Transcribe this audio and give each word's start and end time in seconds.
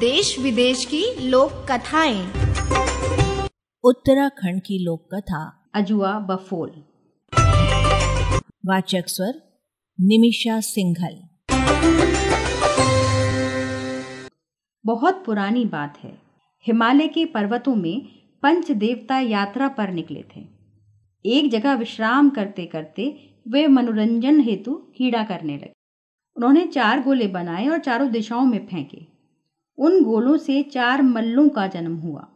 देश 0.00 0.38
विदेश 0.38 0.84
की 0.84 1.28
लोक 1.28 1.50
कथाएँ। 1.52 2.26
उत्तराखंड 3.84 4.60
की 4.60 4.84
लोक 4.84 5.14
कथा 5.14 5.70
अजुआ 5.74 6.18
बफोल। 6.18 6.70
वाचक 8.66 9.04
स्वर 9.06 9.34
निमिषा 10.00 10.60
सिंघल। 10.60 11.22
बहुत 14.86 15.22
पुरानी 15.26 15.64
बात 15.64 15.98
है। 16.04 16.18
हिमालय 16.66 17.08
के 17.08 17.24
पर्वतों 17.24 17.74
में 17.74 18.08
पंच 18.42 18.70
देवता 18.70 19.18
यात्रा 19.18 19.68
पर 19.68 19.90
निकले 19.90 20.24
थे। 20.36 20.46
एक 21.26 21.50
जगह 21.50 21.74
विश्राम 21.74 22.30
करते 22.30 22.66
करते 22.66 23.34
वे 23.48 23.66
मनोरंजन 23.66 24.40
हेतु 24.40 24.74
कीड़ा 24.74 25.24
करने 25.24 25.56
लगे। 25.56 25.72
उन्होंने 26.36 26.66
चार 26.66 27.02
गोले 27.02 27.26
बनाए 27.26 27.66
और 27.66 27.78
चारों 27.78 28.10
दिशाओं 28.10 28.46
में 28.46 28.66
फेंके। 28.66 29.15
उन 29.78 30.04
गोलों 30.04 30.36
से 30.36 30.62
चार 30.62 31.02
मल्लों 31.02 31.48
का 31.48 31.66
जन्म 31.66 31.96
हुआ। 31.96 32.28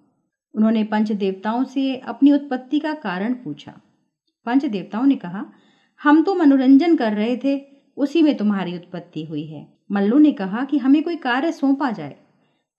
उन्होंने 0.55 0.85
पंच 0.85 1.13
देवताओं 1.13 1.65
से 1.65 1.97
अपनी 1.97 2.33
उत्पत्ति 2.33 2.79
का 2.79 2.95
कारण 2.95 3.35
पूछा। 3.35 3.81
पंच 4.47 4.65
देवताओं 4.65 5.07
ने 5.07 5.17
कहा, 5.17 5.47
हम 6.03 6.23
तो 6.23 6.35
मनोरंजन 6.35 6.97
कर 6.97 7.13
रहे 7.13 7.37
थे, 7.37 7.67
उसी 7.97 8.23
में 8.23 8.37
तुम्हारी 8.37 8.77
उत्पत्ति 8.77 9.25
हुई 9.25 9.45
है। 9.45 9.69
मल्लू 9.93 10.19
ने 10.19 10.33
कहा 10.33 10.65
कि 10.65 10.79
हमें 10.79 11.03
कोई 11.03 11.17
कार्य 11.17 11.53
सौंपा 11.53 11.91
जाए। 11.91 12.17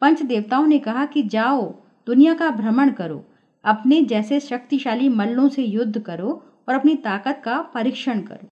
पंच 0.01 0.21
देवताओं 0.21 0.67
ने 0.67 0.79
कहा 0.79 1.05
कि 1.05 1.23
जाओ, 1.23 1.75
दुनिया 2.07 2.33
का 2.33 2.49
भ्रमण 2.49 2.91
करो, 2.91 3.25
अपने 3.63 4.01
जैसे 4.01 4.39
शक्तिशाली 4.39 5.09
मल्लों 5.09 5.49
से 5.49 5.63
युद्ध 5.63 5.99
करो 5.99 6.43
और 6.69 6.75
अपनी 6.75 6.95
ताकत 6.95 7.41
का 7.45 7.61
परीक्षण 7.61 8.21
करो। 8.21 8.47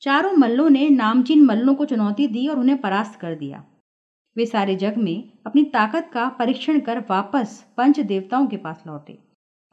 चारों 0.00 0.32
मल्लों 0.32 0.70
ने 0.70 0.88
नामचीन 0.88 1.44
मल्लों 1.44 1.74
को 1.74 1.84
चुनौती 1.84 2.26
दी 2.26 2.48
और 2.48 2.58
उन्हें 2.58 2.80
परास्त 2.80 3.20
कर 3.20 3.34
दिया। 3.34 3.64
वे 4.36 4.46
सारे 4.46 4.76
जग 4.76 4.96
में 4.96 5.32
अपनी 5.46 5.64
ताकत 5.64 6.10
का 6.12 6.28
परीक्षण 6.28 6.80
कर 6.80 6.98
वापस 7.00 7.64
पंच 7.76 8.00
देवताओं 8.00 8.46
के 8.46 8.56
पास 8.56 8.82
लौटे 8.86 9.18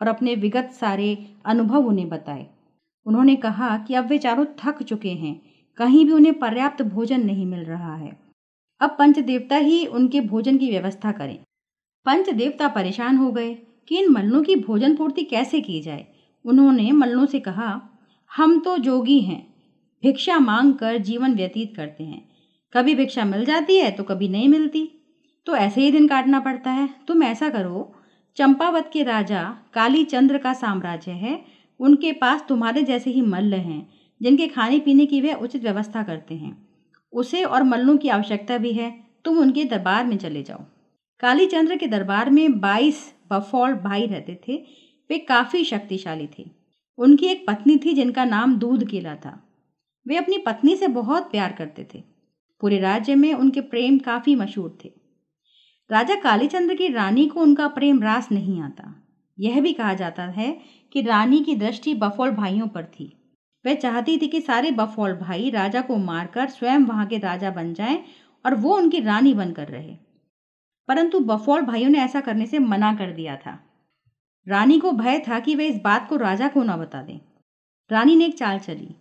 और 0.02 0.08
अपने 0.08 0.36
विगत 0.36 0.72
सारे 0.72 1.36
अनुभव 1.46 1.88
उन्हें 1.88 2.10
बताए। 2.10 2.48
उन्होंने 3.06 3.36
कहा 3.36 3.78
कि 3.78 3.94
अब 3.94 4.08
वे 4.08 4.18
चारों 4.18 4.46
थक 4.46 4.84
चुके 4.84 5.10
हैं, 5.10 5.42
कहीं 5.78 6.06
भी 6.06 6.12
उन्हें 6.12 6.40
पर्याप्त 6.40 6.82
भोजन 6.82 7.26
नहीं 7.26 7.46
मिल 7.46 7.60
रहा 7.60 7.96
है। 7.96 8.20
अब 8.82 8.96
पंच 9.00 9.20
देवता 9.20 9.56
ही 9.56 9.86
उनके 9.86 10.22
भोजन 10.22 10.58
की 10.58 10.70
व्यवस्था 10.70 11.12
करें। 11.12 11.38
पंच 12.06 12.30
देवता 12.30 12.68
परेशान 12.68 13.18
हो 13.18 13.32
गए 13.32 13.54
कि 13.88 14.00
इन 14.00 14.12
मल्लों 14.12 14.44
की 14.44 14.56
भोजन 14.56 14.96
पूर्ति 14.96 15.24
कैसे 15.24 15.62
की 15.62 15.82
जाए। 15.82 16.08
उन्होंने 16.46 16.92
मल्लों 16.92 17.26
से 17.26 17.40
कहा, 17.40 17.82
हम 18.36 18.60
तो 18.60 18.78
जोगी 18.78 19.20
हैं, 19.20 19.54
भिक्षा 20.04 20.40
मांग 20.40 20.74
कर 20.74 20.98
जीवन 20.98 21.36
व्यतीत 21.36 21.76
करते 21.76 22.04
हैं। 22.04 22.33
कभी 22.74 22.96
भिक्षा 22.96 23.26
मिल 23.26 23.46
जाती 23.46 23.78
है 23.78 23.92
तो 23.92 24.04
कभी 24.04 24.28
नहीं 24.28 24.50
मिलती। 24.50 24.92
तो 25.46 25.56
ऐसे 25.56 25.82
ही 25.82 25.92
दिन 25.92 26.08
काटना 26.08 26.40
पड़ता 26.40 26.72
है। 26.72 26.90
तुम 27.08 27.24
ऐसा 27.24 27.50
करो, 27.50 27.96
चंपावत 28.36 28.90
के 28.94 29.04
राजा 29.04 29.58
काली 29.74 30.04
चंद्र 30.04 30.38
का 30.38 30.54
साम्राज्य 30.54 31.12
है। 31.12 31.46
उनके 31.80 32.12
पास 32.12 32.46
तुम्हारे 32.50 32.84
जैसे 32.84 33.10
ही 33.10 33.22
मल्ल 33.22 33.54
हैं, 33.54 33.90
जिनके 34.22 34.48
खाने 34.48 34.80
पीने 34.80 35.06
की 35.06 35.22
वे 35.22 35.34
उचित 35.34 35.64
व्यवस्था 35.64 36.04
करते 36.04 36.36
हैं। 36.36 36.68
उसे 37.12 37.44
और 37.44 37.64
मल्लों 37.64 37.98
की 37.98 38.10
आवश्यकता 38.10 38.58
भी 38.58 38.74
है। 38.74 39.04
तुम 39.26 39.38
उनके 39.38 39.66
दरबार 39.66 40.06
में 40.06 40.18
चले 40.18 40.44
जाओ। 40.44 40.60
काली 41.20 41.46
चंद्र 41.46 41.76
के 41.76 41.88
दरबार 41.88 42.30
में 42.30 42.60
बाईस 42.60 43.14
बफौल 43.32 43.74
भाई 43.74 44.06
रहते 44.06 44.40
थे। 44.48 44.64
वे 45.10 45.18
काफ़ी 45.18 45.64
शक्तिशाली 45.64 46.30
थे। 46.40 46.50
उनकी 46.98 47.26
एक 47.26 47.46
पत्नी 47.48 47.78
थी 47.78 47.94
जिनका 47.94 48.26
नाम 48.26 48.56
दूध 48.56 48.88
केला 48.88 49.16
था। 49.16 49.44
वे 50.08 50.18
अपनी 50.18 50.38
पत्नी 50.38 50.76
से 50.76 50.88
बहुत 50.88 51.32
प्यार 51.32 51.52
करते 51.52 51.88
थे। 51.96 52.13
पूरे 52.62 52.80
राज्य 52.80 53.16
में 53.16 53.34
उनके 53.34 53.62
प्रेम 53.62 53.98
काफ़ी 53.98 54.36
मशहूर 54.36 54.78
थे। 54.86 54.94
राजा 55.92 56.16
कालीचंद्र 56.16 56.76
की 56.76 56.88
रानी 56.88 57.28
को 57.28 57.42
उनका 57.42 57.68
प्रेम 57.68 58.04
रास 58.04 58.32
नहीं 58.32 58.62
आता। 58.62 58.96
यह 59.40 59.62
भी 59.62 59.74
कहा 59.74 59.94
जाता 59.94 60.24
है 60.24 60.62
कि 60.94 61.02
रानी 61.02 61.40
की 61.40 61.56
दृष्टि 61.56 61.94
बफौल 61.94 62.32
भाइयों 62.32 62.68
पर 62.68 62.86
थी। 62.86 63.20
वह 63.66 63.74
चाहती 63.74 64.18
थी 64.18 64.28
कि 64.28 64.42
सारे 64.42 64.72
बफौल 64.72 65.14
भाई 65.14 65.50
राजा 65.50 65.82
को 65.82 65.98
मारकर 65.98 66.50
स्वयं 66.50 66.80
वहाँ 66.80 67.06
के 67.06 67.18
राजा 67.18 67.52
बन 67.52 67.74
जाएँ 67.74 68.04
और 68.46 68.56
वो 68.56 68.78
उनकी 68.78 69.00
रानी 69.00 69.34
बनकर 69.34 69.68
रहे। 69.68 69.96
परंतु 70.88 71.20
बफौल 71.20 71.62
भाइयों 71.62 71.90
ने 71.90 72.00
ऐसा 72.00 72.22
करने 72.22 72.46
से 72.46 72.60
मना 72.60 72.94
कर 72.94 73.12
दिया 73.12 73.36
था। 73.36 73.60
रानी 74.48 74.80
को 74.80 74.92
भय 74.92 75.20
था 75.20 75.40
कि 75.40 75.56
वे 75.56 75.68
इस 75.68 75.82
बात 75.84 76.10
को 76.10 76.16
राजा 76.16 76.48
को 76.48 76.64
ना 76.64 76.78
बता 76.78 77.02
दें। 77.02 77.20
रानी 77.92 78.16
ने 78.16 78.26
एक 78.26 78.38
चाल 78.38 78.60
चली। 78.60 78.96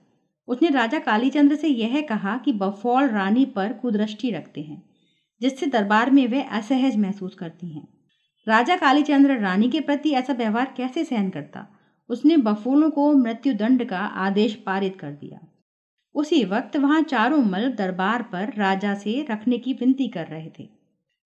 उसने 0.53 0.69
राजा 0.69 0.99
कालीचंद्र 0.99 1.57
से 1.57 1.69
यह 1.69 2.01
कहा 2.01 2.37
कि 2.37 2.53
बफौल 2.53 3.09
रानी 3.09 3.45
पर 3.45 3.73
कुदृष्टि 3.73 4.31
रखते 4.31 4.61
हैं, 4.61 4.83
जिससे 5.41 5.67
दरबार 5.67 6.11
में 6.11 6.27
वे 6.27 6.43
असहज 6.43 6.97
महसूस 6.97 7.35
करती 7.35 7.69
हैं। 7.69 7.89
राजा 8.47 8.77
कालीचंद्र 8.77 9.39
रानी 9.39 9.71
के 9.71 9.81
प्रति 9.81 10.11
ऐसा 10.11 10.33
व्यवहार 10.33 10.75
कैसे 10.77 11.05
सहन 11.05 11.31
करता? 11.31 11.67
उसने 12.11 12.37
बफूलों 12.37 12.91
को 12.91 13.12
मृत्युदंड 13.12 13.85
का 13.85 13.99
आदेश 13.99 14.55
पारित 14.55 14.97
कर 14.97 15.11
दिया। 15.11 15.39
उसी 16.15 16.45
वक्त 16.45 16.77
वहाँ 16.77 17.03
चारों 17.03 17.43
मल 17.43 17.71
दरबार 17.73 18.23
पर 18.23 18.53
राजा 18.57 18.95
से 18.95 19.27
रखने 19.31 19.59
की 19.59 19.73
विनती 19.73 20.09
कर 20.09 20.27
रहे 20.27 20.51
थे। 20.59 20.69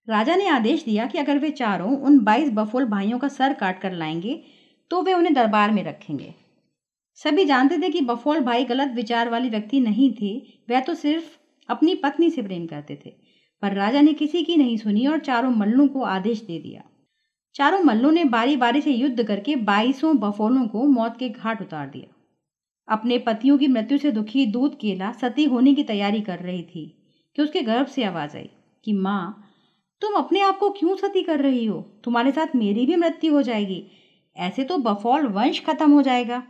राजा 0.09 0.37
ने 0.37 0.49
आदेश 0.49 0.85
दिया 0.85 1.07
कि 1.07 1.19
अगर 1.19 1.39
वे 1.39 1.51
चारों 1.51 1.97
उन 1.99 2.19
बाईस 2.19 2.51
बफूल 2.53 2.85
भाइयों 2.85 3.19
का 3.19 3.29
सर 3.29 3.53
काट 3.53 3.81
कर 3.81 3.93
लाएँगे 3.93 4.43
तो 4.91 5.03
वे 5.03 5.15
उन्हें 5.15 5.35
दरबार 5.35 5.71
में 5.71 5.85
रखेंगे। 5.85 6.35
सभी 7.17 7.45
जानते 7.45 7.79
थे 7.79 7.91
कि 7.91 8.01
बफौल 8.01 8.41
भाई 8.41 8.65
गलत 8.65 8.93
विचार 8.95 9.31
वाली 9.31 9.51
व्यक्ति 9.51 9.81
नहीं 9.81 10.13
थे, 10.13 10.43
वह 10.71 10.81
तो 10.81 10.95
सिर्फ़ 10.95 11.37
अपनी 11.69 11.95
पत्नी 11.95 12.31
से 12.31 12.43
प्रेम 12.43 12.67
करते 12.67 12.99
थे। 13.07 13.15
पर 13.63 13.73
राजा 13.73 14.01
ने 14.01 14.13
किसी 14.13 14.43
की 14.43 14.57
नहीं 14.57 14.77
सुनी 14.77 15.07
और 15.07 15.19
चारों 15.19 15.51
मल्लों 15.51 15.89
को 15.89 16.03
आदेश 16.03 16.43
दे 16.43 16.59
दिया। 16.59 16.83
चारों 17.55 17.83
मल्लों 17.83 18.13
ने 18.13 18.25
बारी 18.25 18.57
बारी 18.57 18.81
से 18.81 18.91
युद्ध 18.91 19.23
करके 19.23 19.57
बाईसों 19.57 20.17
बफौलों 20.17 20.67
को 20.67 20.87
मौत 20.87 21.17
के 21.19 21.29
घाट 21.29 21.61
उतार 21.61 21.87
दिया। 21.87 22.15
अपने 22.89 23.19
पतियों 23.19 23.59
की 23.59 23.69
मृत्यु 23.69 23.99
से 23.99 24.13
दुखी 24.13 24.47
दूध 24.47 24.79
केला 24.79 25.13
सती 25.13 25.45
होने 25.45 25.75
की 25.75 25.83
तैयारी 25.83 26.21
कर 26.21 26.39
रही 26.39 26.63
थी 26.63 27.03
कि 27.37 27.43
उसके 27.43 27.63
गर्भ 27.63 27.87
से 27.87 28.05
आवाज़ 28.05 28.37
आई 28.37 28.49
कि, 28.85 28.93
माँ, 28.93 29.51
तुम 30.01 30.15
अपने 30.15 30.41
आप 30.41 30.59
को 30.59 30.71
क्यों 30.71 30.97
सती 30.97 31.23
कर 31.23 31.41
रही 31.41 31.67
हो? 31.67 31.81
तुम्हारे 32.05 32.33
साथ 32.33 32.57
मेरी 32.57 32.87
भी 32.87 32.97
मृत्यु 32.97 33.33
हो 33.33 33.43
जाएगी। 33.43 33.87
ऐसे 34.37 34.65
तो 34.65 34.79
बफौल 34.79 35.27
वंश 35.27 35.61
खत्म 35.61 35.93
हो 35.93 36.03
जाएगा। 36.03 36.43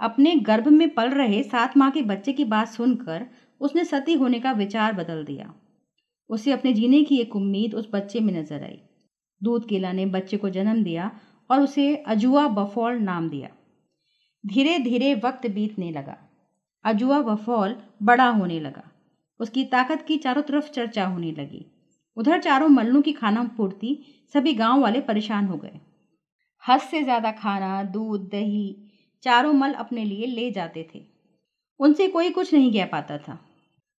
अपने 0.00 0.34
गर्भ 0.36 0.68
में 0.68 0.88
पल 0.94 1.10
रहे 1.10 1.42
सात 1.42 1.76
माह 1.76 1.90
के 1.90 2.02
बच्चे 2.02 2.32
की 2.32 2.44
बात 2.44 2.68
सुनकर 2.68 3.26
उसने 3.60 3.84
सती 3.84 4.14
होने 4.14 4.40
का 4.40 4.52
विचार 4.52 4.92
बदल 4.92 5.24
दिया। 5.24 5.52
उसे 6.30 6.52
अपने 6.52 6.72
जीने 6.72 7.02
की 7.04 7.20
एक 7.20 7.36
उम्मीद 7.36 7.74
उस 7.74 7.88
बच्चे 7.92 8.20
में 8.20 8.32
नज़र 8.32 8.62
आई। 8.62 8.80
दूध 9.40 9.68
केला 9.68 9.92
ने 9.92 10.06
बच्चे 10.06 10.36
को 10.36 10.48
जन्म 10.48 10.82
दिया 10.82 11.10
और 11.50 11.60
उसे 11.60 11.94
अजुआ 11.96 12.46
बफौल 12.48 12.98
नाम 12.98 13.28
दिया। 13.30 13.48
धीरे 14.44 14.78
धीरे 14.78 15.14
वक्त 15.14 15.46
बीतने 15.46 15.90
लगा। 15.90 16.16
अजुआ 16.84 17.20
बफौल 17.22 17.76
बड़ा 18.02 18.28
होने 18.28 18.60
लगा। 18.60 18.82
उसकी 19.40 19.64
ताकत 19.64 20.02
की 20.02 20.16
चारों 20.16 20.42
तरफ़ 20.42 20.70
चर्चा 20.70 21.04
होने 21.06 21.32
लगी। 21.32 21.64
उधर 22.16 22.38
चारों 22.38 22.68
मल्लों 22.68 23.02
की 23.02 23.12
खाना 23.12 23.42
पूर्ति 23.56 23.98
सभी 24.34 24.52
गाँव 24.54 24.80
वाले 24.80 25.00
परेशान 25.00 25.46
हो 25.46 25.56
गए। 25.56 25.80
हद 26.62 26.80
से 26.80 27.02
ज़्यादा 27.02 27.30
खाना, 27.30 27.82
दूध, 27.82 28.28
दही 28.28 28.87
चारों 29.22 29.52
मल 29.52 29.72
अपने 29.72 30.04
लिए 30.04 30.26
ले 30.26 30.50
जाते 30.50 30.88
थे। 30.94 31.02
उनसे 31.80 32.08
कोई 32.08 32.30
कुछ 32.30 32.54
नहीं 32.54 32.72
कह 32.72 32.86
पाता 32.86 33.18
था। 33.18 33.38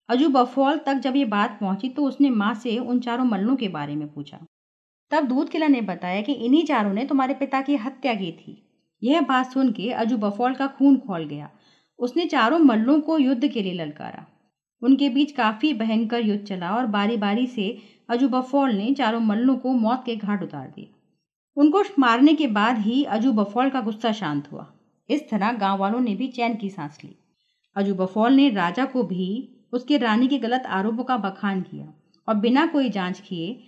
अजू 0.08 0.28
बफौल 0.28 0.78
तक 0.78 0.94
जब 0.94 1.16
ये 1.16 1.24
बात 1.24 1.58
पहुँची 1.60 1.88
तो 1.88 2.02
उसने 2.02 2.30
माँ 2.30 2.54
से 2.54 2.78
उन 2.78 3.00
चारों 3.00 3.24
मल्लों 3.24 3.56
के 3.56 3.68
बारे 3.68 3.96
में 3.96 4.06
पूछा। 4.12 4.38
तब 5.10 5.24
दूध 5.24 5.48
किला 5.48 5.66
ने 5.66 5.80
बताया 5.80 6.22
कि 6.22 6.32
इन्हीं 6.32 6.64
चारों 6.64 6.92
ने 6.92 7.04
तुम्हारे 7.06 7.34
पिता 7.34 7.60
की 7.60 7.76
हत्या 7.76 8.14
की 8.14 8.32
थी। 8.32 8.62
यह 9.02 9.20
बात 9.20 9.52
सुन 9.52 9.72
के 9.72 9.90
अजू 9.90 10.16
बफौल 10.16 10.54
का 10.54 10.66
खून 10.66 10.96
खोल 10.96 11.24
गया। 11.24 11.50
उसने 11.98 12.26
चारों 12.26 12.58
मल्लों 12.58 13.00
को 13.00 13.18
युद्ध 13.18 13.48
के 13.48 13.62
लिए 13.62 13.72
ललकारा। 13.72 14.26
उनके 14.82 15.08
बीच 15.08 15.32
काफ़ी 15.32 15.72
भयंकर 15.74 16.20
युद्ध 16.20 16.44
चला 16.44 16.70
और 16.70 16.86
बारी 16.86 17.16
बारी 17.16 17.46
से 17.46 17.78
अजू 18.08 18.28
बफौल 18.28 18.72
ने 18.72 18.92
चारों 18.94 19.20
मल्लों 19.20 19.56
को 19.56 19.72
मौत 19.72 20.02
के 20.06 20.16
घाट 20.16 20.42
उतार 20.42 20.68
दिया 20.68 20.94
उनको 21.56 21.82
मारने 21.98 22.34
के 22.34 22.46
बाद 22.46 22.78
ही 22.78 23.04
अजू 23.04 23.32
बफौल 23.32 23.70
का 23.70 23.80
गुस्सा 23.80 24.12
शांत 24.12 24.52
हुआ। 24.52 24.66
इस 25.10 25.28
तरह 25.30 25.52
गाँव 25.52 25.78
वालों 25.78 26.00
ने 26.00 26.14
भी 26.14 26.26
चैन 26.28 26.54
की 26.54 26.68
सांस 26.70 26.98
ली। 27.04 27.14
अजू 27.76 27.94
बफौल 27.94 28.32
ने 28.32 28.48
राजा 28.50 28.84
को 28.84 29.02
भी 29.02 29.26
उसके 29.72 29.96
रानी 29.96 30.28
के 30.28 30.38
गलत 30.38 30.62
आरोपों 30.66 31.04
का 31.04 31.16
बखान 31.16 31.60
किया 31.60 31.86
और 32.28 32.34
बिना 32.34 32.66
कोई 32.66 32.90
जाँच 32.90 33.20
किए 33.20 33.58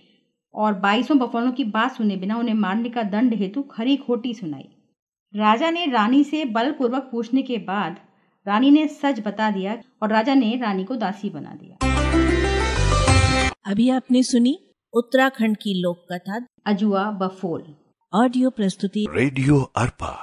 और 0.55 0.73
बाईसों 0.73 1.17
बफौलों 1.19 1.51
की 1.51 1.63
बात 1.63 1.95
सुने 1.95 2.17
बिना 2.17 2.37
उन्हें 2.37 2.53
मारने 2.55 2.89
का 2.89 3.03
दंड 3.03 3.33
हेतु 3.33 3.61
खरी 3.71 3.95
खोटी 3.97 4.33
सुनाई। 4.33 4.67
राजा 5.33 5.69
ने 5.69 5.85
रानी 5.85 6.23
से 6.23 6.43
बलपूर्वक 6.45 7.09
पूछने 7.11 7.41
के 7.41 7.57
बाद 7.57 7.95
रानी 8.45 8.71
ने 8.71 8.87
सच 8.87 9.19
बता 9.19 9.49
दिया 9.51 9.77
और 10.03 10.09
राजा 10.09 10.33
ने 10.33 10.55
रानी 10.55 10.83
को 10.83 10.95
दासी 10.95 11.29
बना 11.29 11.55
दिया। 11.55 11.77
अभी 13.65 13.89
आपने 13.89 14.23
सुनी 14.23 14.57
उत्तराखंड 14.93 15.57
की 15.57 15.73
लोक 15.81 16.05
कथा 16.11 16.45
अजुआ 16.65 17.09
बफोल 17.11 17.63
ऑडियो 18.13 18.49
प्रस्तुति। 18.49 19.05
रेडियो 19.11 19.61
अर्पा। 19.75 20.13